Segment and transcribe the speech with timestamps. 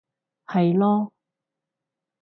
[0.47, 1.11] 係囉